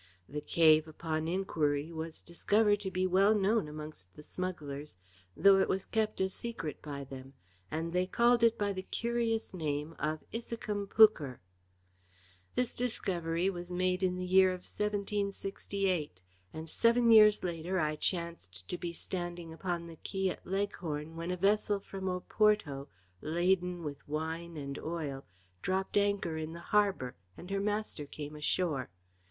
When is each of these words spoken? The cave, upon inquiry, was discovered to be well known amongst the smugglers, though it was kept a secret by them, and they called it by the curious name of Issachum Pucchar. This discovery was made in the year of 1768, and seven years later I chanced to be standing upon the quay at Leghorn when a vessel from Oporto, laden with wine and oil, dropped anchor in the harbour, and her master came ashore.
The 0.27 0.41
cave, 0.41 0.87
upon 0.87 1.27
inquiry, 1.27 1.91
was 1.91 2.23
discovered 2.23 2.79
to 2.79 2.89
be 2.89 3.05
well 3.05 3.35
known 3.35 3.67
amongst 3.67 4.15
the 4.15 4.23
smugglers, 4.23 4.97
though 5.37 5.59
it 5.59 5.69
was 5.69 5.85
kept 5.85 6.19
a 6.19 6.27
secret 6.27 6.81
by 6.81 7.03
them, 7.03 7.33
and 7.69 7.93
they 7.93 8.07
called 8.07 8.41
it 8.41 8.57
by 8.57 8.73
the 8.73 8.81
curious 8.81 9.53
name 9.53 9.95
of 9.99 10.23
Issachum 10.33 10.87
Pucchar. 10.87 11.39
This 12.55 12.73
discovery 12.73 13.47
was 13.51 13.69
made 13.71 14.01
in 14.01 14.15
the 14.15 14.25
year 14.25 14.49
of 14.49 14.61
1768, 14.61 16.19
and 16.51 16.67
seven 16.67 17.11
years 17.11 17.43
later 17.43 17.79
I 17.79 17.95
chanced 17.95 18.67
to 18.69 18.79
be 18.79 18.93
standing 18.93 19.53
upon 19.53 19.85
the 19.85 19.97
quay 19.97 20.31
at 20.31 20.47
Leghorn 20.47 21.15
when 21.15 21.29
a 21.29 21.37
vessel 21.37 21.79
from 21.79 22.09
Oporto, 22.09 22.87
laden 23.21 23.83
with 23.83 24.07
wine 24.09 24.57
and 24.57 24.79
oil, 24.79 25.25
dropped 25.61 25.95
anchor 25.95 26.37
in 26.37 26.53
the 26.53 26.59
harbour, 26.73 27.13
and 27.37 27.51
her 27.51 27.59
master 27.61 28.07
came 28.07 28.35
ashore. 28.35 28.89